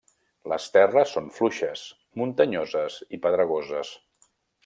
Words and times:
Les 0.51 0.63
terres 0.77 1.11
són 1.17 1.27
fluixes, 1.35 1.83
muntanyoses 2.21 2.97
i 3.19 3.23
pedregoses. 3.27 3.93